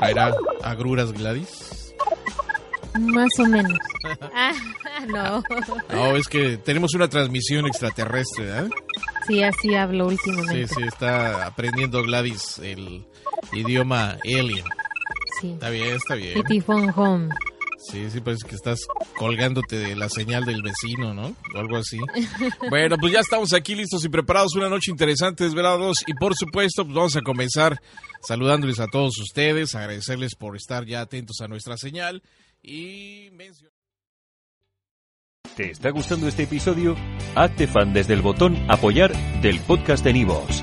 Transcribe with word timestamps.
¿Traerá 0.00 0.34
agruras 0.62 1.12
Gladys? 1.12 1.94
Más 2.98 3.28
o 3.38 3.44
menos. 3.46 3.78
Ah, 4.34 4.52
no. 5.06 5.42
No, 5.94 6.16
es 6.16 6.26
que 6.26 6.56
tenemos 6.56 6.94
una 6.94 7.08
transmisión 7.08 7.66
extraterrestre, 7.66 8.44
¿verdad? 8.46 8.70
Sí, 9.26 9.42
así 9.42 9.74
hablo 9.74 10.10
Sí, 10.10 10.16
últimamente. 10.16 10.68
sí, 10.74 10.82
está 10.82 11.46
aprendiendo 11.46 12.02
Gladys 12.02 12.58
el 12.58 13.04
idioma 13.52 14.16
alien. 14.24 14.64
Sí. 15.40 15.52
Está 15.52 15.70
bien, 15.70 15.94
está 15.96 16.14
bien. 16.16 16.42
Phone 16.64 16.92
Home. 16.96 17.28
Sí, 17.80 18.10
sí, 18.10 18.20
parece 18.20 18.46
que 18.46 18.54
estás 18.54 18.80
colgándote 19.16 19.76
de 19.78 19.96
la 19.96 20.10
señal 20.10 20.44
del 20.44 20.62
vecino, 20.62 21.14
¿no? 21.14 21.34
O 21.54 21.58
algo 21.58 21.76
así. 21.76 21.98
Bueno, 22.68 22.96
pues 22.98 23.12
ya 23.12 23.20
estamos 23.20 23.52
aquí 23.54 23.74
listos 23.74 24.04
y 24.04 24.08
preparados. 24.08 24.54
Una 24.54 24.68
noche 24.68 24.90
interesante, 24.90 25.44
desvelados. 25.44 26.04
Y 26.06 26.14
por 26.14 26.34
supuesto, 26.36 26.84
pues 26.84 26.94
vamos 26.94 27.16
a 27.16 27.22
comenzar 27.22 27.80
saludándoles 28.22 28.80
a 28.80 28.86
todos 28.86 29.18
ustedes, 29.18 29.74
agradecerles 29.74 30.34
por 30.34 30.56
estar 30.56 30.84
ya 30.84 31.00
atentos 31.00 31.40
a 31.40 31.48
nuestra 31.48 31.76
señal 31.76 32.22
y 32.62 33.30
mencionar. 33.32 33.72
¿Te 35.56 35.70
está 35.70 35.90
gustando 35.90 36.28
este 36.28 36.44
episodio? 36.44 36.96
Hazte 37.34 37.66
fan 37.66 37.92
desde 37.92 38.14
el 38.14 38.22
botón 38.22 38.56
Apoyar 38.70 39.12
del 39.40 39.58
podcast 39.60 40.04
de 40.04 40.12
Nivos. 40.12 40.62